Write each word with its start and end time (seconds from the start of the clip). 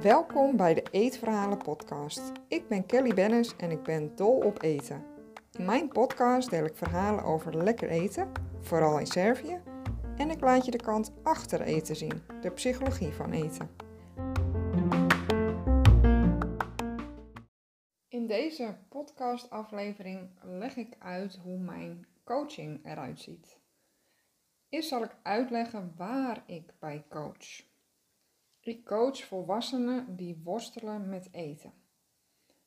Welkom 0.00 0.56
bij 0.56 0.74
de 0.74 0.82
Eetverhalen 0.90 1.58
podcast. 1.58 2.32
Ik 2.48 2.68
ben 2.68 2.86
Kelly 2.86 3.14
Bennis 3.14 3.56
en 3.56 3.70
ik 3.70 3.82
ben 3.82 4.16
dol 4.16 4.36
op 4.36 4.62
eten. 4.62 5.04
In 5.52 5.64
mijn 5.64 5.88
podcast 5.88 6.50
deel 6.50 6.64
ik 6.64 6.76
verhalen 6.76 7.24
over 7.24 7.56
lekker 7.56 7.88
eten, 7.88 8.32
vooral 8.60 8.98
in 8.98 9.06
Servië, 9.06 9.60
en 10.16 10.30
ik 10.30 10.40
laat 10.40 10.64
je 10.64 10.70
de 10.70 10.82
kant 10.82 11.12
achter 11.22 11.60
eten 11.60 11.96
zien, 11.96 12.22
de 12.40 12.50
psychologie 12.50 13.12
van 13.12 13.32
eten. 13.32 13.70
In 18.08 18.26
deze 18.26 18.76
podcastaflevering 18.88 20.30
leg 20.42 20.76
ik 20.76 20.96
uit 20.98 21.38
hoe 21.42 21.58
mijn 21.58 22.06
coaching 22.24 22.86
eruit 22.86 23.20
ziet. 23.20 23.61
Eerst 24.72 24.88
zal 24.88 25.02
ik 25.02 25.16
uitleggen 25.22 25.92
waar 25.96 26.42
ik 26.46 26.74
bij 26.78 27.04
coach. 27.08 27.64
Ik 28.60 28.84
coach 28.84 29.24
volwassenen 29.24 30.16
die 30.16 30.40
worstelen 30.44 31.08
met 31.08 31.28
eten. 31.32 31.72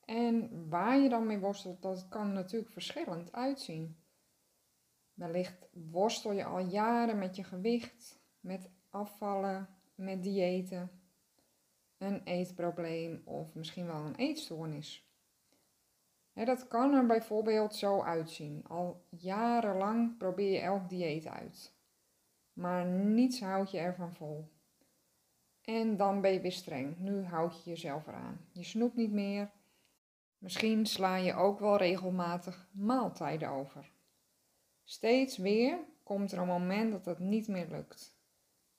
En 0.04 0.70
waar 0.70 0.98
je 0.99 1.10
dan 1.10 1.26
mee 1.26 1.40
worstelt, 1.40 1.82
dat 1.82 2.08
kan 2.08 2.34
natuurlijk 2.34 2.72
verschillend 2.72 3.32
uitzien. 3.32 3.98
Wellicht 5.13 5.68
worstel 5.72 6.32
je 6.32 6.46
al 6.46 6.60
jaren 6.60 7.18
met 7.18 7.36
je 7.36 7.44
gewicht, 7.44 8.20
met 8.40 8.70
afvallen, 8.90 9.70
met 9.96 10.24
diëten, 10.24 10.90
een 11.98 12.22
eetprobleem 12.24 13.22
of 13.24 13.54
misschien 13.54 13.85
wel 13.85 14.05
een 14.05 14.16
eetstoornis. 14.16 15.10
dat 16.34 16.68
kan 16.68 16.94
er 16.94 17.05
bijvoorbeeld 17.05 17.76
zo 17.76 18.02
uitzien. 18.02 18.63
Al 18.68 19.05
jarenlang 19.10 20.18
probeer 20.18 20.52
je 20.52 20.60
elk 20.60 20.90
dieet 20.90 21.27
uit, 21.27 21.75
maar 22.55 22.86
niets 22.86 23.41
houdt 23.41 23.72
je 23.72 23.77
ervan 23.77 24.14
vol. 24.14 24.54
En 25.62 25.98
dan 25.98 26.21
ben 26.21 26.34
je 26.34 26.41
weer 26.41 26.52
streng. 26.52 26.98
Nu 26.98 27.24
houd 27.24 27.63
je 27.63 27.70
jezelf 27.70 28.07
eraan. 28.07 28.48
Je 28.52 28.63
snoept 28.63 28.96
niet 28.96 29.12
meer. 29.12 29.52
Misschien 30.38 30.85
sla 30.85 31.15
je 31.15 31.34
ook 31.34 31.60
wel 31.60 31.77
regelmatig 31.77 32.70
maaltijden 32.71 33.49
over. 33.49 33.91
Steeds 34.84 35.38
weer 35.38 35.80
komt 36.04 36.32
er 36.32 36.38
een 36.38 36.48
moment 36.48 36.91
dat 36.91 37.05
het 37.05 37.20
niet 37.20 37.48
meer 37.48 37.68
lukt. 37.68 38.18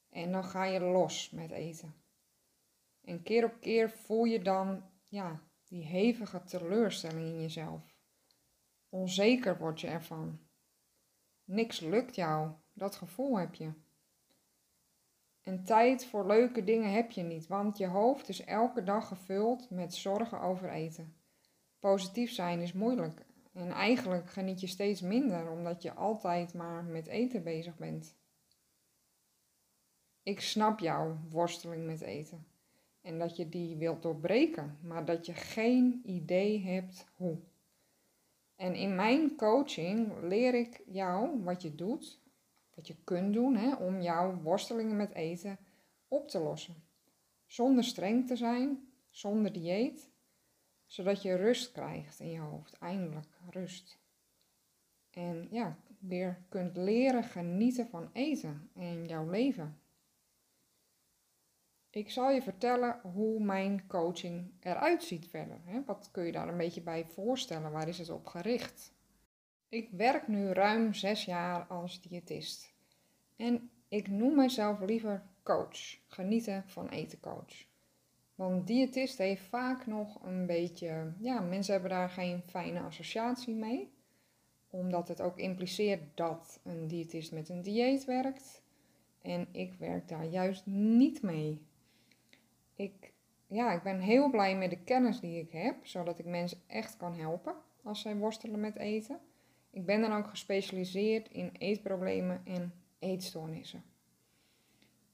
En 0.08 0.32
dan 0.32 0.44
ga 0.44 0.64
je 0.64 0.80
los 0.80 1.30
met 1.30 1.50
eten. 1.50 1.94
En 3.00 3.22
keer 3.22 3.44
op 3.44 3.60
keer 3.60 3.90
voel 3.90 4.24
je 4.24 4.42
dan 4.42 4.82
ja, 5.04 5.40
die 5.64 5.84
hevige 5.84 6.42
teleurstelling 6.42 7.26
in 7.26 7.40
jezelf. 7.40 7.96
Onzeker 8.88 9.58
word 9.58 9.80
je 9.80 9.86
ervan. 9.86 10.40
Niks 11.44 11.80
lukt 11.80 12.14
jou, 12.14 12.52
dat 12.76 12.96
gevoel 12.96 13.38
heb 13.38 13.54
je. 13.54 13.72
En 15.42 15.64
tijd 15.64 16.04
voor 16.04 16.26
leuke 16.26 16.64
dingen 16.64 16.92
heb 16.92 17.10
je 17.10 17.22
niet, 17.22 17.46
want 17.46 17.78
je 17.78 17.86
hoofd 17.86 18.28
is 18.28 18.44
elke 18.44 18.82
dag 18.82 19.08
gevuld 19.08 19.70
met 19.70 19.94
zorgen 19.94 20.40
over 20.40 20.70
eten. 20.70 21.14
Positief 21.78 22.32
zijn 22.32 22.60
is 22.60 22.72
moeilijk 22.72 23.26
en 23.52 23.70
eigenlijk 23.70 24.30
geniet 24.30 24.60
je 24.60 24.66
steeds 24.66 25.00
minder 25.00 25.50
omdat 25.50 25.82
je 25.82 25.92
altijd 25.92 26.54
maar 26.54 26.84
met 26.84 27.06
eten 27.06 27.42
bezig 27.42 27.76
bent. 27.76 28.16
Ik 30.22 30.40
snap 30.40 30.78
jouw 30.78 31.18
worsteling 31.30 31.86
met 31.86 32.00
eten 32.00 32.46
en 33.00 33.18
dat 33.18 33.36
je 33.36 33.48
die 33.48 33.76
wilt 33.76 34.02
doorbreken, 34.02 34.78
maar 34.82 35.04
dat 35.04 35.26
je 35.26 35.34
geen 35.34 36.02
idee 36.04 36.64
hebt 36.64 37.06
hoe. 37.14 37.38
En 38.56 38.74
in 38.74 38.94
mijn 38.94 39.36
coaching 39.36 40.12
leer 40.22 40.54
ik 40.54 40.82
jou 40.86 41.42
wat 41.42 41.62
je 41.62 41.74
doet 41.74 42.24
wat 42.76 42.86
je 42.86 42.96
kunt 43.04 43.32
doen 43.34 43.56
hè, 43.56 43.74
om 43.74 44.00
jouw 44.00 44.40
worstelingen 44.40 44.96
met 44.96 45.12
eten 45.12 45.58
op 46.08 46.28
te 46.28 46.38
lossen. 46.38 46.84
Zonder 47.46 47.84
streng 47.84 48.26
te 48.26 48.36
zijn, 48.36 48.88
zonder 49.10 49.52
dieet, 49.52 50.10
zodat 50.86 51.22
je 51.22 51.34
rust 51.34 51.72
krijgt 51.72 52.20
in 52.20 52.30
je 52.30 52.38
hoofd, 52.38 52.78
eindelijk 52.78 53.38
rust. 53.50 53.98
En 55.10 55.48
ja, 55.50 55.78
weer 55.98 56.44
kunt 56.48 56.76
leren 56.76 57.24
genieten 57.24 57.88
van 57.88 58.10
eten 58.12 58.70
in 58.74 59.06
jouw 59.06 59.30
leven. 59.30 59.80
Ik 61.90 62.10
zal 62.10 62.30
je 62.30 62.42
vertellen 62.42 63.00
hoe 63.02 63.40
mijn 63.40 63.86
coaching 63.86 64.52
eruit 64.60 65.02
ziet 65.02 65.28
verder. 65.28 65.60
Wat 65.86 66.08
kun 66.10 66.24
je 66.24 66.32
daar 66.32 66.48
een 66.48 66.56
beetje 66.56 66.82
bij 66.82 67.04
voorstellen? 67.04 67.72
Waar 67.72 67.88
is 67.88 67.98
het 67.98 68.10
op 68.10 68.26
gericht? 68.26 68.94
Ik 69.68 69.90
werk 69.90 70.28
nu 70.28 70.52
ruim 70.52 70.94
zes 70.94 71.24
jaar 71.24 71.66
als 71.66 72.00
diëtist. 72.00 72.72
En 73.36 73.70
ik 73.88 74.08
noem 74.08 74.36
mezelf 74.36 74.80
liever 74.80 75.22
coach. 75.42 75.98
Genieten 76.06 76.64
van 76.66 76.88
eten 76.88 77.20
coach. 77.20 77.66
Want 78.34 78.66
diëtist 78.66 79.18
heeft 79.18 79.42
vaak 79.42 79.86
nog 79.86 80.22
een 80.24 80.46
beetje, 80.46 81.12
ja, 81.18 81.40
mensen 81.40 81.72
hebben 81.72 81.90
daar 81.90 82.10
geen 82.10 82.42
fijne 82.46 82.80
associatie 82.80 83.54
mee. 83.54 83.90
Omdat 84.70 85.08
het 85.08 85.20
ook 85.20 85.38
impliceert 85.38 86.16
dat 86.16 86.60
een 86.62 86.88
diëtist 86.88 87.32
met 87.32 87.48
een 87.48 87.62
dieet 87.62 88.04
werkt. 88.04 88.62
En 89.22 89.48
ik 89.52 89.74
werk 89.74 90.08
daar 90.08 90.24
juist 90.24 90.66
niet 90.66 91.22
mee. 91.22 91.66
Ik, 92.74 93.12
ja, 93.46 93.72
ik 93.72 93.82
ben 93.82 94.00
heel 94.00 94.30
blij 94.30 94.56
met 94.56 94.70
de 94.70 94.82
kennis 94.84 95.20
die 95.20 95.40
ik 95.40 95.50
heb, 95.50 95.86
zodat 95.86 96.18
ik 96.18 96.26
mensen 96.26 96.60
echt 96.66 96.96
kan 96.96 97.14
helpen 97.14 97.54
als 97.82 98.00
zij 98.00 98.16
worstelen 98.16 98.60
met 98.60 98.76
eten. 98.76 99.20
Ik 99.76 99.86
ben 99.86 100.00
dan 100.00 100.12
ook 100.12 100.28
gespecialiseerd 100.28 101.28
in 101.28 101.50
eetproblemen 101.58 102.40
en 102.44 102.72
eetstoornissen. 102.98 103.84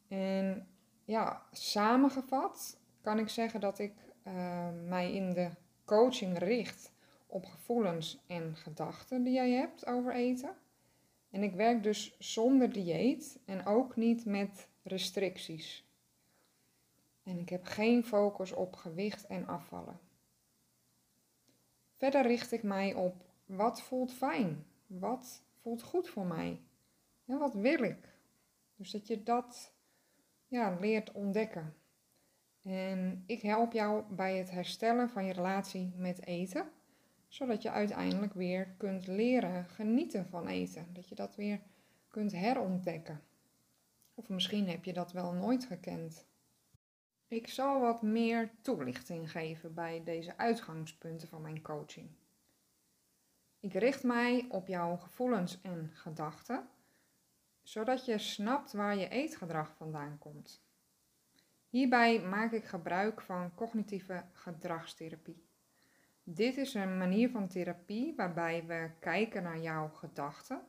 En 0.09 0.69
ja, 1.05 1.43
samengevat 1.53 2.79
kan 3.01 3.19
ik 3.19 3.29
zeggen 3.29 3.61
dat 3.61 3.79
ik 3.79 3.93
uh, 4.27 4.69
mij 4.87 5.13
in 5.13 5.33
de 5.33 5.51
coaching 5.85 6.39
richt 6.39 6.93
op 7.27 7.45
gevoelens 7.45 8.23
en 8.27 8.57
gedachten 8.57 9.23
die 9.23 9.33
jij 9.33 9.51
hebt 9.51 9.87
over 9.87 10.15
eten. 10.15 10.57
En 11.31 11.43
ik 11.43 11.55
werk 11.55 11.83
dus 11.83 12.17
zonder 12.19 12.73
dieet 12.73 13.39
en 13.45 13.67
ook 13.67 13.97
niet 13.97 14.25
met 14.25 14.69
restricties. 14.83 15.87
En 17.23 17.39
ik 17.39 17.49
heb 17.49 17.65
geen 17.65 18.05
focus 18.05 18.53
op 18.53 18.77
gewicht 18.77 19.27
en 19.27 19.47
afvallen. 19.47 20.01
Verder 21.97 22.27
richt 22.27 22.53
ik 22.53 22.63
mij 22.63 22.95
op 22.95 23.31
wat 23.45 23.83
voelt 23.83 24.13
fijn, 24.13 24.67
wat 24.87 25.43
voelt 25.61 25.83
goed 25.83 26.09
voor 26.09 26.27
mij 26.27 26.61
en 27.25 27.39
wat 27.39 27.55
wil 27.55 27.83
ik. 27.83 28.09
Dus 28.77 28.91
dat 28.91 29.07
je 29.07 29.23
dat 29.23 29.73
ja, 30.47 30.77
leert 30.81 31.13
ontdekken. 31.13 31.75
En 32.63 33.25
ik 33.27 33.43
help 33.43 33.73
jou 33.73 34.15
bij 34.15 34.37
het 34.37 34.51
herstellen 34.51 35.11
van 35.11 35.25
je 35.25 35.33
relatie 35.33 35.93
met 35.97 36.27
eten, 36.27 36.71
zodat 37.29 37.63
je 37.63 37.71
uiteindelijk 37.71 38.35
weer 38.35 38.75
kunt 38.77 39.07
leren 39.07 39.65
genieten 39.65 40.27
van 40.27 40.47
eten. 40.47 40.87
Dat 40.93 41.09
je 41.09 41.15
dat 41.15 41.37
weer 41.37 41.61
kunt 42.09 42.33
herontdekken. 42.33 43.23
Of 44.15 44.29
misschien 44.29 44.69
heb 44.69 44.85
je 44.85 44.93
dat 44.93 45.13
wel 45.13 45.33
nooit 45.33 45.65
gekend. 45.65 46.27
Ik 47.29 47.49
zal 47.49 47.81
wat 47.81 48.03
meer 48.03 48.51
toelichting 48.61 49.31
geven 49.31 49.75
bij 49.75 50.03
deze 50.05 50.37
uitgangspunten 50.37 51.29
van 51.29 51.43
mijn 51.43 51.63
coaching. 51.63 52.09
Ik 53.63 53.73
richt 53.73 54.03
mij 54.03 54.47
op 54.49 54.67
jouw 54.67 54.97
gevoelens 54.97 55.61
en 55.61 55.91
gedachten, 55.93 56.69
zodat 57.63 58.05
je 58.05 58.19
snapt 58.19 58.73
waar 58.73 58.97
je 58.97 59.09
eetgedrag 59.09 59.75
vandaan 59.77 60.19
komt. 60.19 60.65
Hierbij 61.69 62.21
maak 62.21 62.53
ik 62.53 62.65
gebruik 62.65 63.21
van 63.21 63.55
cognitieve 63.55 64.25
gedragstherapie. 64.33 65.47
Dit 66.23 66.57
is 66.57 66.75
een 66.75 66.99
manier 66.99 67.31
van 67.31 67.49
therapie 67.49 68.15
waarbij 68.17 68.67
we 68.67 68.91
kijken 69.01 69.43
naar 69.43 69.61
jouw 69.61 69.89
gedachten, 69.89 70.61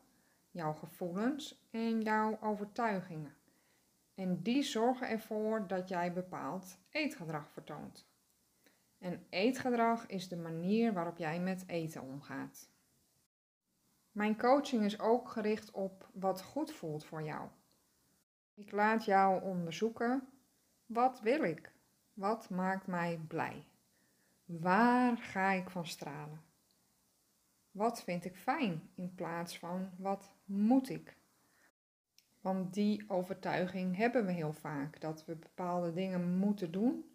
jouw 0.52 0.74
gevoelens 0.74 1.68
en 1.72 2.02
jouw 2.02 2.38
overtuigingen. 2.42 3.36
En 4.16 4.42
die 4.42 4.64
zorgen 4.64 5.10
ervoor 5.10 5.68
dat 5.68 5.90
jij 5.90 6.14
bepaald 6.14 6.78
eetgedrag 6.90 7.52
vertoont. 7.52 8.08
En 8.98 9.26
eetgedrag 9.30 10.06
is 10.06 10.28
de 10.28 10.38
manier 10.38 10.94
waarop 10.94 11.18
jij 11.18 11.40
met 11.40 11.64
eten 11.68 12.02
omgaat. 12.02 12.72
Mijn 14.14 14.38
coaching 14.38 14.84
is 14.84 15.00
ook 15.00 15.30
gericht 15.30 15.72
op 15.72 16.10
wat 16.14 16.42
goed 16.42 16.72
voelt 16.72 17.06
voor 17.06 17.24
jou. 17.24 17.48
Ik 18.54 18.72
laat 18.72 19.06
jou 19.06 19.42
onderzoeken 19.42 20.28
wat 20.86 21.20
wil 21.20 21.44
ik? 21.44 21.72
Wat 22.14 22.50
maakt 22.50 22.88
mij 22.88 23.20
blij? 23.28 23.64
Waar 24.46 25.18
ga 25.18 25.52
ik 25.52 25.70
van 25.70 25.88
stralen? 25.88 26.42
Wat 27.72 28.04
vind 28.04 28.26
ik 28.26 28.36
fijn 28.36 28.90
in 28.96 29.16
plaats 29.16 29.58
van 29.60 29.90
wat 29.98 30.34
moet 30.46 30.90
ik? 30.90 31.18
Want 32.42 32.74
die 32.74 33.10
overtuiging 33.10 33.96
hebben 33.96 34.26
we 34.26 34.32
heel 34.32 34.54
vaak 34.54 35.02
dat 35.02 35.26
we 35.26 35.36
bepaalde 35.36 35.94
dingen 35.94 36.38
moeten 36.38 36.72
doen 36.72 37.06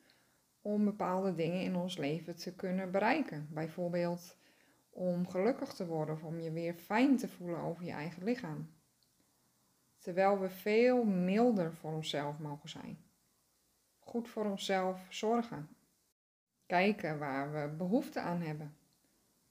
om 0.63 0.85
bepaalde 0.85 1.35
dingen 1.35 1.61
in 1.61 1.77
ons 1.77 1.97
leven 1.97 2.37
te 2.37 2.55
kunnen 2.55 2.91
bereiken. 2.91 3.49
Bijvoorbeeld 3.51 4.38
om 4.99 5.29
gelukkig 5.29 5.73
te 5.73 5.87
worden 5.87 6.15
of 6.15 6.23
om 6.23 6.41
je 6.41 6.51
weer 6.51 6.75
fijn 6.75 7.17
te 7.17 7.29
voelen 7.29 7.61
over 7.61 7.85
je 7.85 7.91
eigen 7.91 8.25
lichaam. 8.25 8.71
Terwijl 9.99 10.39
we 10.39 10.51
veel 10.51 11.05
milder 11.05 11.75
voor 11.75 11.93
onszelf 11.93 12.39
mogen 12.39 12.69
zijn. 12.69 13.05
Goed 13.99 14.29
voor 14.29 14.45
onszelf 14.45 15.07
zorgen. 15.09 15.69
Kijken 16.67 17.19
waar 17.19 17.53
we 17.53 17.75
behoefte 17.77 18.21
aan 18.21 18.41
hebben. 18.41 18.77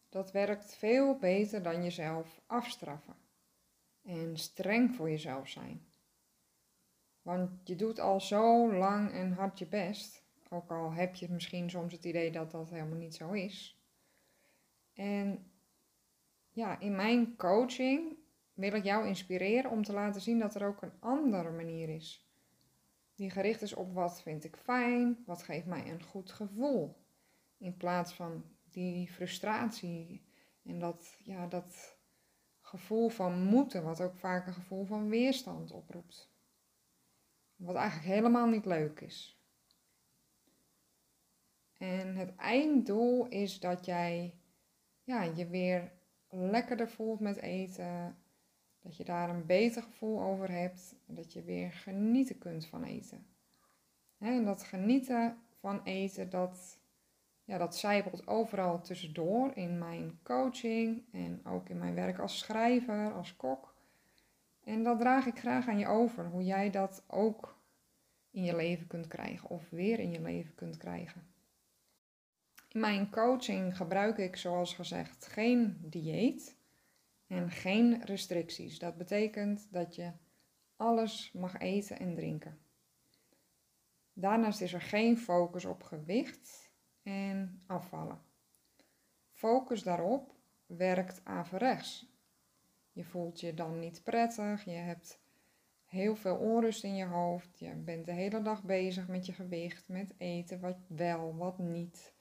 Dat 0.10 0.32
werkt 0.32 0.76
veel 0.76 1.18
beter 1.18 1.64
dan 1.64 1.84
jezelf 1.84 2.42
afstraffen. 2.46 3.16
En 4.04 4.38
streng 4.38 4.96
voor 4.96 5.10
jezelf 5.10 5.48
zijn. 5.48 5.86
Want 7.22 7.50
je 7.64 7.76
doet 7.76 8.00
al 8.00 8.22
zo 8.22 8.74
lang 8.74 9.12
en 9.12 9.32
hard 9.32 9.60
je 9.60 9.68
best. 9.68 10.24
Ook 10.50 10.72
al 10.72 10.94
heb 10.94 11.16
je 11.16 11.30
misschien 11.30 11.70
soms 11.70 11.94
het 11.94 12.06
idee 12.06 12.32
dat 12.32 12.52
dat 12.52 12.70
helemaal 12.70 12.98
niet 12.98 13.16
zo 13.16 13.32
is. 13.32 13.77
En 14.98 15.52
ja, 16.50 16.80
in 16.80 16.96
mijn 16.96 17.36
coaching 17.36 18.18
wil 18.54 18.74
ik 18.74 18.84
jou 18.84 19.08
inspireren 19.08 19.72
om 19.72 19.84
te 19.84 19.94
laten 19.94 20.22
zien 20.22 20.40
dat 20.40 20.56
er 20.56 20.68
ook 20.68 20.82
een 20.82 21.00
andere 21.00 21.52
manier 21.52 21.90
is. 21.90 22.28
Die 23.16 23.30
gericht 23.30 23.62
is 23.62 23.74
op 23.74 23.94
wat 23.94 24.22
vind 24.22 24.44
ik 24.44 24.56
fijn, 24.56 25.24
wat 25.26 25.44
geeft 25.44 25.66
mij 25.66 25.92
een 25.92 26.04
goed 26.04 26.32
gevoel. 26.32 26.96
In 27.58 27.78
plaats 27.78 28.14
van 28.14 28.44
die 28.70 29.12
frustratie 29.12 30.26
en 30.64 30.80
dat, 30.80 31.18
ja, 31.24 31.48
dat 31.48 31.98
gevoel 32.62 33.10
van 33.10 33.44
moeten, 33.44 33.84
wat 33.84 34.02
ook 34.02 34.16
vaak 34.16 34.48
een 34.48 34.54
gevoel 34.54 34.86
van 34.86 35.10
weerstand 35.10 35.72
oproept. 35.72 36.32
Wat 37.56 37.76
eigenlijk 37.76 38.08
helemaal 38.08 38.48
niet 38.48 38.66
leuk 38.66 39.02
is. 39.02 39.42
En 41.78 42.16
het 42.16 42.36
einddoel 42.36 43.28
is 43.28 43.60
dat 43.60 43.86
jij 43.86 44.34
ja, 45.08 45.24
je 45.24 45.48
weer 45.48 45.92
lekkerder 46.30 46.90
voelt 46.90 47.20
met 47.20 47.38
eten. 47.38 48.18
Dat 48.80 48.98
je 48.98 49.04
daar 49.04 49.30
een 49.30 49.46
beter 49.46 49.84
gevoel 49.84 50.22
over 50.22 50.52
hebt. 50.52 50.96
En 51.08 51.16
dat 51.16 51.34
je 51.34 51.44
weer 51.44 51.72
genieten 51.72 52.38
kunt 52.38 52.66
van 52.66 52.84
eten. 52.84 53.26
En 54.18 54.46
dat 54.46 54.64
genieten 54.64 55.38
van 55.60 55.84
eten, 55.84 56.30
dat, 56.30 56.80
ja, 57.44 57.58
dat 57.58 57.78
zijpelt 57.78 58.28
overal 58.28 58.82
tussendoor 58.82 59.52
in 59.56 59.78
mijn 59.78 60.20
coaching 60.24 61.04
en 61.12 61.46
ook 61.46 61.70
in 61.70 61.78
mijn 61.78 61.96
werk 61.96 62.20
als 62.20 62.38
schrijver, 62.38 63.14
als 63.14 63.36
kok. 63.36 63.76
En 64.64 64.84
dat 64.84 65.00
draag 65.00 65.26
ik 65.26 65.40
graag 65.40 65.68
aan 65.68 65.80
je 65.80 65.88
over, 65.88 66.26
hoe 66.26 66.44
jij 66.44 66.70
dat 66.70 67.04
ook 67.08 67.58
in 68.32 68.44
je 68.44 68.56
leven 68.56 68.88
kunt 68.88 69.08
krijgen 69.08 69.50
of 69.50 69.70
weer 69.70 70.00
in 70.00 70.12
je 70.12 70.22
leven 70.22 70.56
kunt 70.56 70.78
krijgen. 70.78 71.36
Mijn 72.78 73.10
coaching 73.10 73.78
gebruik 73.78 74.18
ik, 74.18 74.36
zoals 74.36 74.74
gezegd, 74.74 75.28
geen 75.28 75.78
dieet 75.82 76.58
en 77.28 77.52
geen 77.52 78.06
restricties. 78.06 78.80
Dat 78.80 78.98
betekent 78.98 79.68
dat 79.72 79.96
je 79.96 80.12
alles 80.76 81.32
mag 81.34 81.58
eten 81.58 82.00
en 82.00 82.16
drinken. 82.16 82.60
Daarnaast 84.14 84.62
is 84.62 84.74
er 84.74 84.82
geen 84.82 85.18
focus 85.18 85.66
op 85.66 85.84
gewicht 85.84 86.72
en 87.04 87.64
afvallen. 87.68 88.22
Focus 89.32 89.84
daarop 89.84 90.34
werkt 90.66 91.22
averechts. 91.24 92.12
Je 92.92 93.04
voelt 93.04 93.40
je 93.40 93.54
dan 93.54 93.80
niet 93.80 94.04
prettig, 94.04 94.66
je 94.66 94.72
hebt 94.72 95.20
heel 95.86 96.16
veel 96.16 96.36
onrust 96.36 96.84
in 96.84 96.96
je 96.96 97.06
hoofd, 97.06 97.60
je 97.60 97.76
bent 97.76 98.06
de 98.06 98.14
hele 98.14 98.42
dag 98.42 98.64
bezig 98.64 99.08
met 99.08 99.26
je 99.26 99.34
gewicht, 99.34 99.90
met 99.90 100.14
eten, 100.18 100.60
wat 100.60 100.78
wel, 100.88 101.36
wat 101.36 101.58
niet 101.58 102.16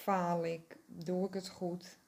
faal 0.00 0.44
ik, 0.44 0.76
doe 0.86 1.26
ik 1.26 1.34
het 1.34 1.48
goed, 1.48 1.98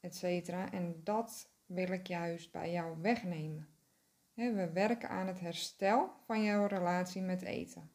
etc. 0.00 0.48
En 0.48 1.00
dat 1.04 1.50
wil 1.66 1.88
ik 1.88 2.06
juist 2.06 2.52
bij 2.52 2.72
jou 2.72 2.96
wegnemen. 3.00 3.68
We 4.34 4.70
werken 4.72 5.08
aan 5.08 5.26
het 5.26 5.40
herstel 5.40 6.10
van 6.24 6.42
jouw 6.42 6.66
relatie 6.66 7.22
met 7.22 7.42
eten. 7.42 7.90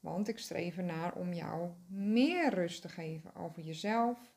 Want 0.00 0.28
ik 0.28 0.38
streef 0.38 0.76
ernaar 0.76 1.14
om 1.14 1.32
jou 1.32 1.70
meer 1.88 2.54
rust 2.54 2.82
te 2.82 2.88
geven 2.88 3.34
over 3.34 3.62
jezelf, 3.62 4.34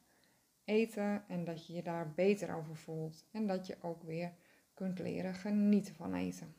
eten 0.64 1.24
en 1.28 1.46
dat 1.46 1.68
je 1.68 1.74
je 1.74 1.84
daar 1.84 2.14
beter 2.14 2.56
over 2.56 2.76
voelt. 2.76 3.26
En 3.32 3.48
dat 3.48 3.68
je 3.68 3.78
ook 3.82 4.04
weer 4.04 4.34
kunt 4.74 5.00
leren 5.00 5.34
genieten 5.34 5.96
van 5.96 6.14
eten. 6.14 6.56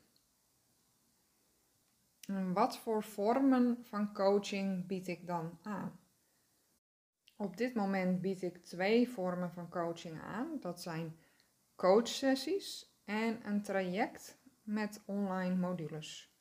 En 2.26 2.52
wat 2.52 2.78
voor 2.78 3.02
vormen 3.02 3.78
van 3.82 4.12
coaching 4.12 4.86
bied 4.86 5.08
ik 5.08 5.26
dan 5.26 5.58
aan? 5.62 5.99
Op 7.40 7.56
dit 7.56 7.74
moment 7.74 8.20
bied 8.20 8.42
ik 8.42 8.64
twee 8.64 9.08
vormen 9.08 9.50
van 9.50 9.68
coaching 9.68 10.20
aan. 10.20 10.56
Dat 10.60 10.82
zijn 10.82 11.16
coachsessies 11.76 12.94
en 13.04 13.46
een 13.46 13.62
traject 13.62 14.40
met 14.62 15.02
online 15.06 15.54
modules. 15.54 16.34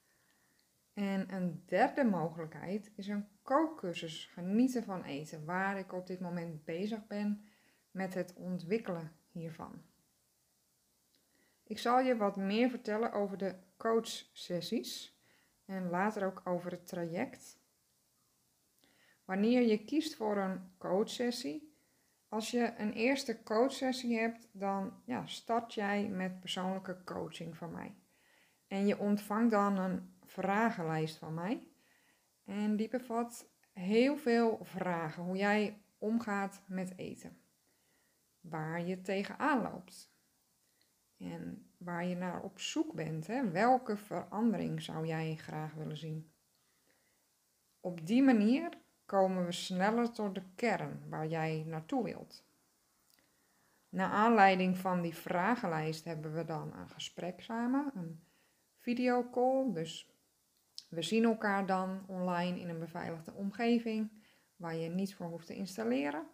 En 0.94 1.34
een 1.34 1.64
derde 1.66 2.04
mogelijkheid 2.04 2.92
is 2.96 3.08
een 3.08 3.28
kookcursus 3.42 4.26
Genieten 4.26 4.84
van 4.84 5.04
eten, 5.04 5.46
waar 5.46 5.78
ik 5.78 5.94
op 5.94 6.08
dit 6.08 6.20
moment 6.20 6.66
bezig 6.66 7.08
ben 7.08 7.46
met 7.92 8.14
het 8.14 8.34
ontwikkelen 8.34 9.12
hiervan. 9.32 9.82
Ik 11.64 11.78
zal 11.80 12.00
je 12.00 12.18
wat 12.18 12.36
meer 12.36 12.70
vertellen 12.70 13.12
over 13.12 13.38
de 13.38 13.56
coachsessies 13.78 15.20
en 15.66 15.90
later 15.90 16.26
ook 16.26 16.42
over 16.44 16.72
het 16.72 16.88
traject. 16.88 17.59
Wanneer 19.30 19.62
je 19.62 19.86
kiest 19.86 20.16
voor 20.16 20.38
een 20.38 20.62
coachsessie, 20.78 21.74
als 22.28 22.52
je 22.52 22.74
een 22.78 22.94
eerste 22.94 23.44
coachsessie 23.44 24.18
hebt, 24.18 24.50
dan 24.52 25.02
ja, 25.06 25.26
start 25.26 25.74
jij 25.74 26.08
met 26.08 26.40
persoonlijke 26.40 27.04
coaching 27.04 27.58
van 27.58 27.72
mij. 27.72 27.96
En 28.68 28.88
je 28.88 29.00
ontvangt 29.00 29.52
dan 29.52 29.78
een 29.78 30.14
vragenlijst 30.24 31.18
van 31.18 31.34
mij. 31.34 31.68
En 32.46 32.76
die 32.76 32.90
bevat 32.90 33.50
heel 33.74 34.18
veel 34.18 34.60
vragen 34.62 35.24
hoe 35.24 35.38
jij 35.38 35.82
omgaat 35.98 36.62
met 36.68 36.98
eten. 36.98 37.42
Waar 38.40 38.82
je 38.86 39.02
tegenaan 39.02 39.62
loopt. 39.62 40.14
En 41.18 41.72
waar 41.78 42.06
je 42.06 42.16
naar 42.16 42.42
op 42.42 42.60
zoek 42.60 42.94
bent. 42.94 43.28
Hè? 43.28 43.52
Welke 43.52 43.98
verandering 43.98 44.82
zou 44.82 45.08
jij 45.08 45.36
graag 45.36 45.74
willen 45.74 45.98
zien? 45.98 46.32
Op 47.80 48.08
die 48.08 48.24
manier 48.24 48.88
komen 49.10 49.46
we 49.46 49.52
sneller 49.52 50.12
tot 50.12 50.36
de 50.36 50.44
kern 50.56 51.02
waar 51.10 51.28
jij 51.28 51.64
naartoe 51.68 52.04
wilt. 52.04 52.44
Na 53.90 54.10
aanleiding 54.10 54.78
van 54.78 55.02
die 55.02 55.16
vragenlijst 55.16 56.06
hebben 56.06 56.34
we 56.34 56.46
dan 56.46 56.74
een 56.74 56.90
gesprek 56.90 57.42
samen, 57.42 57.92
een 57.96 58.24
videocall. 58.78 59.74
Dus 59.74 60.14
we 60.90 61.02
zien 61.02 61.24
elkaar 61.24 61.66
dan 61.66 62.04
online 62.08 62.60
in 62.60 62.70
een 62.70 62.80
beveiligde 62.80 63.34
omgeving 63.34 64.12
waar 64.56 64.76
je 64.76 64.90
niets 64.90 65.14
voor 65.14 65.28
hoeft 65.28 65.48
te 65.48 65.56
installeren. 65.56 66.28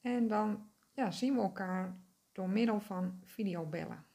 En 0.00 0.28
dan 0.28 0.70
ja, 0.92 1.10
zien 1.10 1.34
we 1.34 1.40
elkaar 1.40 1.98
door 2.32 2.48
middel 2.48 2.80
van 2.80 3.20
videobellen. 3.22 4.06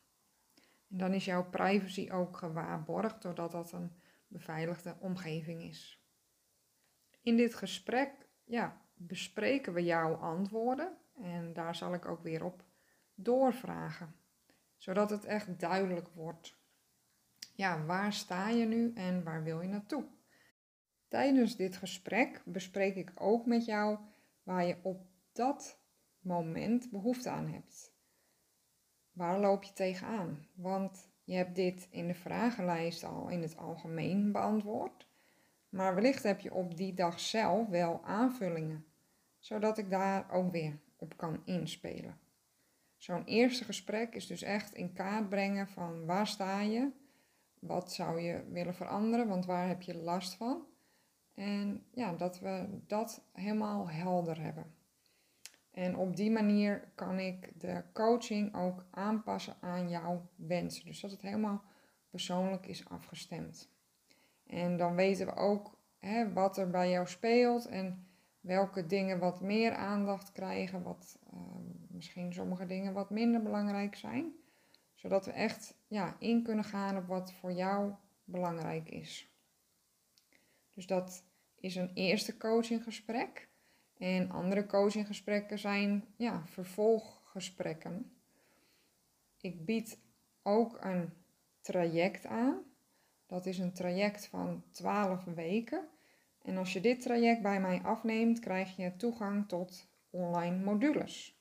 En 0.89 0.97
dan 0.97 1.13
is 1.13 1.25
jouw 1.25 1.49
privacy 1.49 2.09
ook 2.11 2.37
gewaarborgd 2.37 3.21
doordat 3.21 3.51
dat 3.51 3.71
een 3.71 3.91
beveiligde 4.27 4.95
omgeving 4.99 5.61
is. 5.61 5.98
In 7.21 7.37
dit 7.37 7.55
gesprek 7.55 8.29
ja, 8.43 8.81
bespreken 8.95 9.73
we 9.73 9.83
jouw 9.83 10.13
antwoorden 10.13 10.97
en 11.21 11.53
daar 11.53 11.75
zal 11.75 11.93
ik 11.93 12.05
ook 12.05 12.21
weer 12.21 12.43
op 12.43 12.63
doorvragen, 13.13 14.15
zodat 14.77 15.09
het 15.09 15.25
echt 15.25 15.59
duidelijk 15.59 16.07
wordt. 16.07 16.57
Ja, 17.55 17.85
waar 17.85 18.13
sta 18.13 18.49
je 18.49 18.65
nu 18.65 18.93
en 18.93 19.23
waar 19.23 19.43
wil 19.43 19.61
je 19.61 19.67
naartoe? 19.67 20.07
Tijdens 21.07 21.55
dit 21.55 21.77
gesprek 21.77 22.41
bespreek 22.45 22.95
ik 22.95 23.11
ook 23.15 23.45
met 23.45 23.65
jou 23.65 23.99
waar 24.43 24.65
je 24.65 24.77
op 24.83 25.07
dat 25.31 25.81
moment 26.19 26.89
behoefte 26.91 27.29
aan 27.29 27.47
hebt. 27.47 27.97
Waar 29.11 29.39
loop 29.39 29.63
je 29.63 29.73
tegenaan? 29.73 30.47
Want 30.55 31.09
je 31.23 31.35
hebt 31.35 31.55
dit 31.55 31.87
in 31.91 32.07
de 32.07 32.13
vragenlijst 32.13 33.03
al 33.03 33.29
in 33.29 33.41
het 33.41 33.57
algemeen 33.57 34.31
beantwoord. 34.31 35.08
Maar 35.69 35.95
wellicht 35.95 36.23
heb 36.23 36.39
je 36.39 36.53
op 36.53 36.77
die 36.77 36.93
dag 36.93 37.19
zelf 37.19 37.67
wel 37.67 38.03
aanvullingen, 38.03 38.85
zodat 39.39 39.77
ik 39.77 39.89
daar 39.89 40.31
ook 40.31 40.51
weer 40.51 40.79
op 40.95 41.17
kan 41.17 41.41
inspelen. 41.45 42.19
Zo'n 42.97 43.23
eerste 43.23 43.63
gesprek 43.63 44.15
is 44.15 44.27
dus 44.27 44.41
echt 44.41 44.73
in 44.73 44.93
kaart 44.93 45.29
brengen 45.29 45.67
van 45.67 46.05
waar 46.05 46.27
sta 46.27 46.61
je, 46.61 46.91
wat 47.59 47.93
zou 47.93 48.21
je 48.21 48.43
willen 48.51 48.75
veranderen, 48.75 49.27
want 49.27 49.45
waar 49.45 49.67
heb 49.67 49.81
je 49.81 49.95
last 49.95 50.33
van. 50.33 50.65
En 51.33 51.85
ja, 51.93 52.13
dat 52.13 52.39
we 52.39 52.67
dat 52.87 53.23
helemaal 53.33 53.89
helder 53.89 54.41
hebben. 54.41 54.73
En 55.71 55.95
op 55.95 56.15
die 56.15 56.31
manier 56.31 56.91
kan 56.95 57.19
ik 57.19 57.59
de 57.59 57.83
coaching 57.93 58.55
ook 58.55 58.85
aanpassen 58.91 59.55
aan 59.59 59.89
jouw 59.89 60.29
wensen. 60.35 60.85
Dus 60.85 60.99
dat 60.99 61.11
het 61.11 61.21
helemaal 61.21 61.63
persoonlijk 62.09 62.65
is 62.65 62.89
afgestemd. 62.89 63.69
En 64.49 64.77
dan 64.77 64.95
weten 64.95 65.25
we 65.25 65.35
ook 65.35 65.77
hè, 65.99 66.33
wat 66.33 66.57
er 66.57 66.69
bij 66.69 66.89
jou 66.89 67.07
speelt 67.07 67.65
en 67.65 68.07
welke 68.39 68.85
dingen 68.85 69.19
wat 69.19 69.41
meer 69.41 69.73
aandacht 69.73 70.31
krijgen, 70.31 70.83
wat 70.83 71.19
uh, 71.33 71.39
misschien 71.87 72.33
sommige 72.33 72.65
dingen 72.65 72.93
wat 72.93 73.09
minder 73.09 73.41
belangrijk 73.41 73.95
zijn. 73.95 74.33
Zodat 74.93 75.25
we 75.25 75.31
echt 75.31 75.77
ja, 75.87 76.15
in 76.19 76.43
kunnen 76.43 76.63
gaan 76.63 76.97
op 76.97 77.07
wat 77.07 77.33
voor 77.33 77.51
jou 77.51 77.93
belangrijk 78.23 78.89
is. 78.89 79.33
Dus 80.73 80.87
dat 80.87 81.23
is 81.59 81.75
een 81.75 81.91
eerste 81.93 82.37
coachinggesprek. 82.37 83.47
En 83.97 84.31
andere 84.31 84.65
coachinggesprekken 84.65 85.59
zijn 85.59 86.05
ja, 86.15 86.45
vervolggesprekken. 86.45 88.11
Ik 89.41 89.65
bied 89.65 89.99
ook 90.43 90.77
een 90.81 91.13
traject 91.61 92.25
aan. 92.25 92.68
Dat 93.29 93.45
is 93.45 93.57
een 93.57 93.73
traject 93.73 94.27
van 94.27 94.63
12 94.71 95.23
weken. 95.23 95.87
En 96.41 96.57
als 96.57 96.73
je 96.73 96.81
dit 96.81 97.01
traject 97.01 97.41
bij 97.41 97.61
mij 97.61 97.81
afneemt, 97.81 98.39
krijg 98.39 98.75
je 98.75 98.95
toegang 98.95 99.47
tot 99.47 99.87
online 100.09 100.63
modules. 100.63 101.39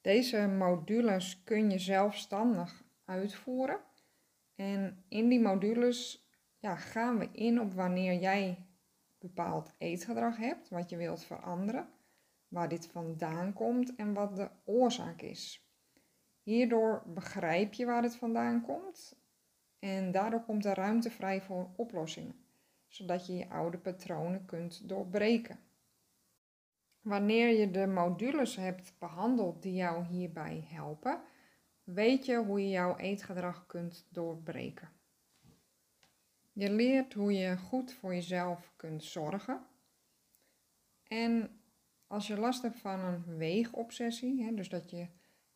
Deze 0.00 0.46
modules 0.46 1.42
kun 1.44 1.70
je 1.70 1.78
zelfstandig 1.78 2.84
uitvoeren. 3.04 3.80
En 4.54 5.04
in 5.08 5.28
die 5.28 5.40
modules 5.40 6.28
ja, 6.58 6.76
gaan 6.76 7.18
we 7.18 7.28
in 7.32 7.60
op 7.60 7.72
wanneer 7.72 8.20
jij 8.20 8.66
bepaald 9.18 9.74
eetgedrag 9.78 10.36
hebt, 10.36 10.68
wat 10.68 10.90
je 10.90 10.96
wilt 10.96 11.24
veranderen, 11.24 11.88
waar 12.48 12.68
dit 12.68 12.86
vandaan 12.86 13.52
komt 13.52 13.94
en 13.94 14.14
wat 14.14 14.36
de 14.36 14.50
oorzaak 14.64 15.22
is. 15.22 15.66
Hierdoor 16.42 17.02
begrijp 17.06 17.72
je 17.72 17.86
waar 17.86 18.02
het 18.02 18.16
vandaan 18.16 18.62
komt 18.62 19.20
en 19.82 20.10
daardoor 20.10 20.42
komt 20.42 20.64
er 20.64 20.74
ruimte 20.74 21.10
vrij 21.10 21.40
voor 21.40 21.70
oplossingen, 21.76 22.34
zodat 22.88 23.26
je 23.26 23.34
je 23.34 23.48
oude 23.48 23.78
patronen 23.78 24.44
kunt 24.44 24.88
doorbreken. 24.88 25.58
Wanneer 27.00 27.48
je 27.48 27.70
de 27.70 27.86
modules 27.86 28.56
hebt 28.56 28.94
behandeld 28.98 29.62
die 29.62 29.74
jou 29.74 30.04
hierbij 30.04 30.66
helpen, 30.68 31.20
weet 31.84 32.26
je 32.26 32.36
hoe 32.36 32.60
je 32.60 32.68
jouw 32.68 32.96
eetgedrag 32.96 33.66
kunt 33.66 34.06
doorbreken. 34.08 34.88
Je 36.52 36.70
leert 36.70 37.12
hoe 37.12 37.32
je 37.32 37.56
goed 37.56 37.92
voor 37.92 38.14
jezelf 38.14 38.72
kunt 38.76 39.04
zorgen. 39.04 39.66
En 41.04 41.60
als 42.06 42.26
je 42.26 42.38
last 42.38 42.62
hebt 42.62 42.78
van 42.78 43.00
een 43.00 43.36
weegobsessie, 43.36 44.44
hè, 44.44 44.54
dus 44.54 44.68
dat 44.68 44.90
je 44.90 45.06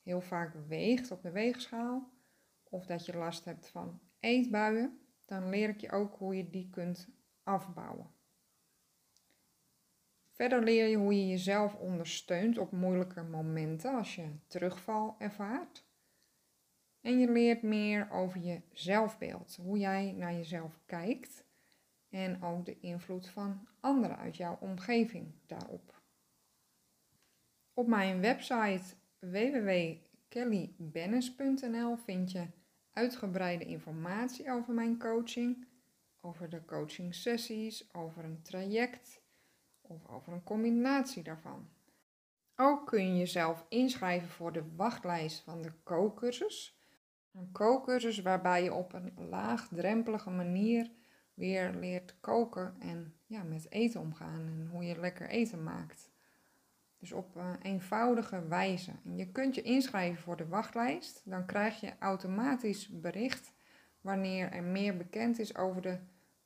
heel 0.03 0.21
vaak 0.21 0.55
weegt 0.69 1.11
op 1.11 1.23
de 1.23 1.31
weegschaal, 1.31 2.15
of 2.71 2.87
dat 2.87 3.07
je 3.07 3.17
last 3.17 3.45
hebt 3.45 3.69
van 3.69 4.01
eetbuien, 4.21 5.01
dan 5.25 5.49
leer 5.49 5.69
ik 5.69 5.81
je 5.81 5.91
ook 5.91 6.19
hoe 6.19 6.37
je 6.37 6.51
die 6.51 6.71
kunt 6.71 7.09
afbouwen. 7.43 8.15
Verder 10.37 10.63
leer 10.63 10.87
je 10.87 10.97
hoe 10.97 11.15
je 11.15 11.29
jezelf 11.29 11.75
ondersteunt 11.75 12.59
op 12.59 12.73
moeilijke 12.73 13.23
momenten 13.23 13.95
als 13.95 14.15
je 14.15 14.39
terugval 14.47 15.15
ervaart. 15.19 15.85
En 17.01 17.19
je 17.19 17.31
leert 17.31 17.63
meer 17.63 18.11
over 18.11 18.41
je 18.41 18.61
zelfbeeld, 18.73 19.57
hoe 19.57 19.79
jij 19.79 20.13
naar 20.13 20.33
jezelf 20.33 20.81
kijkt 20.87 21.45
en 22.09 22.43
ook 22.43 22.65
de 22.65 22.81
invloed 22.81 23.29
van 23.29 23.69
anderen 23.81 24.17
uit 24.17 24.37
jouw 24.37 24.59
omgeving 24.61 25.33
daarop. 25.47 26.03
Op 27.75 27.87
mijn 27.87 28.21
website 28.21 28.95
www.kellybennis.nl 30.29 31.97
vind 31.97 32.33
je 32.33 32.47
uitgebreide 32.93 33.65
informatie 33.65 34.51
over 34.51 34.75
mijn 34.75 34.99
coaching, 34.99 35.67
over 36.21 36.49
de 36.49 36.65
coaching 36.65 37.15
sessies, 37.15 37.95
over 37.95 38.25
een 38.25 38.43
traject 38.43 39.21
of 39.81 40.09
over 40.09 40.33
een 40.33 40.43
combinatie 40.43 41.23
daarvan. 41.23 41.69
Ook 42.57 42.87
kun 42.87 43.07
je 43.07 43.19
jezelf 43.19 43.67
inschrijven 43.69 44.29
voor 44.29 44.53
de 44.53 44.65
wachtlijst 44.77 45.41
van 45.41 45.63
de 45.63 45.73
kookcursus. 45.83 46.81
Een 47.33 47.53
kookcursus 47.53 48.23
waarbij 48.23 48.63
je 48.63 48.75
op 48.75 48.93
een 48.93 49.13
laagdrempelige 49.29 50.31
manier 50.31 50.91
weer 51.35 51.75
leert 51.75 52.21
koken 52.21 52.77
en 52.79 53.15
ja, 53.27 53.43
met 53.43 53.71
eten 53.71 54.01
omgaan 54.01 54.47
en 54.47 54.69
hoe 54.71 54.85
je 54.85 54.99
lekker 54.99 55.29
eten 55.29 55.63
maakt. 55.63 56.15
Dus 56.99 57.13
op 57.13 57.35
een 57.35 57.63
eenvoudige 57.63 58.47
wijze. 58.49 58.93
Je 59.15 59.33
kunt 59.33 59.55
je 59.55 59.63
inschrijven 59.63 60.23
voor 60.23 60.37
de 60.37 60.49
wachtlijst. 60.49 61.23
Dan 61.25 61.47
krijg 61.47 61.81
je 61.81 61.93
automatisch 61.99 62.89
bericht 62.89 63.53
wanneer 64.01 64.53
er 64.53 64.63
meer 64.63 64.97
bekend 64.97 65.39
is 65.39 65.57
over 65.57 65.83
de 65.83 65.99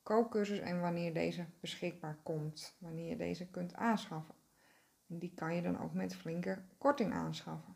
kookcursus 0.02 0.58
en 0.58 0.80
wanneer 0.80 1.14
deze 1.14 1.46
beschikbaar 1.60 2.18
komt. 2.22 2.76
Wanneer 2.78 3.08
je 3.08 3.16
deze 3.16 3.46
kunt 3.46 3.74
aanschaffen. 3.74 4.34
En 5.08 5.18
die 5.18 5.32
kan 5.34 5.54
je 5.54 5.62
dan 5.62 5.80
ook 5.80 5.94
met 5.94 6.16
flinke 6.16 6.58
korting 6.78 7.12
aanschaffen. 7.12 7.74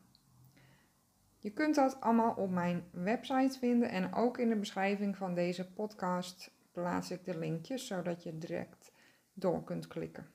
Je 1.38 1.50
kunt 1.50 1.74
dat 1.74 2.00
allemaal 2.00 2.34
op 2.34 2.50
mijn 2.50 2.84
website 2.90 3.58
vinden 3.58 3.88
en 3.88 4.14
ook 4.14 4.38
in 4.38 4.48
de 4.48 4.56
beschrijving 4.56 5.16
van 5.16 5.34
deze 5.34 5.72
podcast 5.72 6.50
plaats 6.72 7.10
ik 7.10 7.24
de 7.24 7.38
linkjes 7.38 7.86
zodat 7.86 8.22
je 8.22 8.38
direct 8.38 8.92
door 9.32 9.64
kunt 9.64 9.86
klikken. 9.86 10.26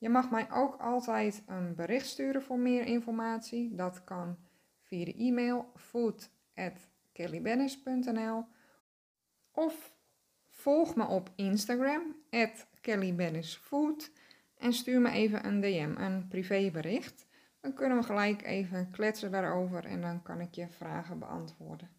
Je 0.00 0.08
mag 0.08 0.30
mij 0.30 0.50
ook 0.50 0.76
altijd 0.76 1.42
een 1.46 1.74
bericht 1.74 2.06
sturen 2.06 2.42
voor 2.42 2.58
meer 2.58 2.84
informatie. 2.84 3.74
Dat 3.74 4.04
kan 4.04 4.38
via 4.82 5.04
de 5.04 5.14
e-mail 5.14 5.72
food@kellybennis.nl 5.76 8.44
of 9.50 9.94
volg 10.48 10.96
me 10.96 11.06
op 11.06 11.30
Instagram 11.36 12.16
kellybennisfood 12.80 14.12
en 14.56 14.72
stuur 14.72 15.00
me 15.00 15.10
even 15.10 15.46
een 15.46 15.60
DM, 15.60 15.94
een 15.96 16.28
privébericht. 16.28 17.26
Dan 17.60 17.74
kunnen 17.74 17.98
we 17.98 18.04
gelijk 18.04 18.42
even 18.42 18.90
kletsen 18.90 19.30
daarover 19.30 19.84
en 19.84 20.00
dan 20.00 20.22
kan 20.22 20.40
ik 20.40 20.54
je 20.54 20.68
vragen 20.68 21.18
beantwoorden. 21.18 21.90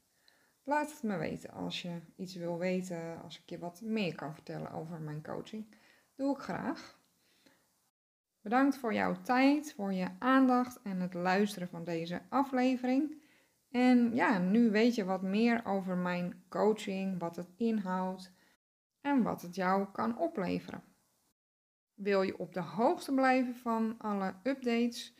Laat 0.63 0.91
het 0.91 1.03
me 1.03 1.17
weten 1.17 1.51
als 1.51 1.81
je 1.81 1.99
iets 2.15 2.35
wil 2.35 2.57
weten, 2.57 3.21
als 3.23 3.39
ik 3.39 3.49
je 3.49 3.59
wat 3.59 3.81
meer 3.81 4.15
kan 4.15 4.33
vertellen 4.33 4.71
over 4.71 4.99
mijn 4.99 5.23
coaching. 5.23 5.75
Doe 6.15 6.35
ik 6.35 6.41
graag. 6.41 6.99
Bedankt 8.41 8.77
voor 8.77 8.93
jouw 8.93 9.21
tijd, 9.21 9.73
voor 9.73 9.93
je 9.93 10.07
aandacht 10.19 10.81
en 10.81 10.99
het 10.99 11.13
luisteren 11.13 11.67
van 11.67 11.83
deze 11.83 12.21
aflevering. 12.29 13.21
En 13.69 14.15
ja, 14.15 14.37
nu 14.37 14.71
weet 14.71 14.95
je 14.95 15.05
wat 15.05 15.21
meer 15.21 15.65
over 15.65 15.97
mijn 15.97 16.43
coaching, 16.49 17.19
wat 17.19 17.35
het 17.35 17.49
inhoudt 17.57 18.33
en 19.01 19.23
wat 19.23 19.41
het 19.41 19.55
jou 19.55 19.87
kan 19.91 20.17
opleveren. 20.17 20.83
Wil 21.93 22.21
je 22.21 22.37
op 22.37 22.53
de 22.53 22.61
hoogte 22.61 23.13
blijven 23.13 23.55
van 23.55 23.95
alle 23.97 24.35
updates? 24.43 25.15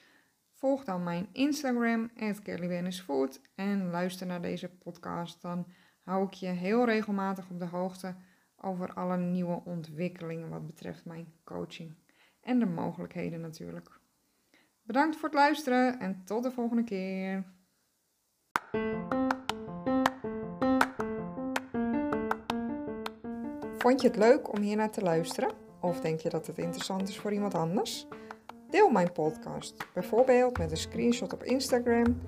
Volg 0.52 0.84
dan 0.84 1.04
mijn 1.04 1.30
Instagram, 1.32 2.12
@kellywennisfood 2.44 3.42
en 3.56 3.90
luister 3.90 4.28
naar 4.28 4.42
deze 4.42 4.70
podcast. 4.70 5.42
Dan 5.42 5.68
hou 6.00 6.26
ik 6.26 6.34
je 6.34 6.48
heel 6.48 6.86
regelmatig 6.86 7.50
op 7.50 7.60
de 7.60 7.66
hoogte 7.66 8.16
over 8.56 8.94
alle 8.94 9.18
nieuwe 9.18 9.62
ontwikkelingen 9.66 10.50
wat 10.50 10.68
betreft 10.68 11.06
mijn 11.06 11.34
coaching 11.44 12.01
en 12.42 12.60
de 12.60 12.66
mogelijkheden 12.66 13.42
natuurlijk. 13.42 14.00
Bedankt 14.82 15.16
voor 15.16 15.30
het 15.30 15.38
luisteren 15.38 16.00
en 16.00 16.22
tot 16.26 16.44
de 16.44 16.52
volgende 16.52 16.84
keer. 16.84 17.44
Vond 23.78 24.02
je 24.02 24.08
het 24.08 24.18
leuk 24.18 24.52
om 24.52 24.62
hier 24.62 24.76
naar 24.76 24.92
te 24.92 25.02
luisteren? 25.02 25.52
Of 25.80 26.00
denk 26.00 26.20
je 26.20 26.30
dat 26.30 26.48
het 26.48 26.58
interessant 26.58 27.10
is 27.10 27.20
voor 27.20 27.32
iemand 27.32 27.54
anders? 27.54 28.08
Deel 28.70 28.90
mijn 28.90 29.12
podcast, 29.12 29.86
bijvoorbeeld 29.94 30.58
met 30.58 30.72
een 30.72 30.78
screenshot 30.78 31.34
op 31.34 31.44
Instagram 31.44 32.22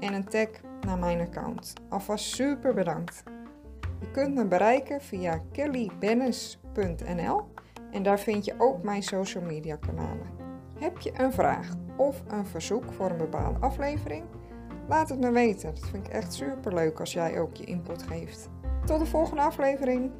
en 0.00 0.12
een 0.12 0.28
tag 0.28 0.48
naar 0.80 0.98
mijn 0.98 1.20
account. 1.20 1.72
Alvast 1.88 2.24
super 2.24 2.74
bedankt. 2.74 3.22
Je 4.00 4.10
kunt 4.10 4.34
me 4.34 4.46
bereiken 4.46 5.00
via 5.00 5.42
kellybennis.nl 5.52 7.46
en 7.90 8.02
daar 8.02 8.20
vind 8.20 8.44
je 8.44 8.54
ook 8.58 8.82
mijn 8.82 9.02
social 9.02 9.44
media 9.44 9.76
kanalen. 9.76 10.26
Heb 10.78 10.98
je 10.98 11.12
een 11.16 11.32
vraag 11.32 11.68
of 11.96 12.22
een 12.28 12.46
verzoek 12.46 12.92
voor 12.92 13.10
een 13.10 13.16
bepaalde 13.16 13.58
aflevering? 13.58 14.24
Laat 14.88 15.08
het 15.08 15.20
me 15.20 15.30
weten. 15.30 15.74
Dat 15.74 15.88
vind 15.88 16.06
ik 16.06 16.12
echt 16.12 16.34
super 16.34 16.74
leuk 16.74 17.00
als 17.00 17.12
jij 17.12 17.40
ook 17.40 17.54
je 17.56 17.64
input 17.64 18.02
geeft. 18.02 18.48
Tot 18.84 18.98
de 18.98 19.06
volgende 19.06 19.42
aflevering. 19.42 20.10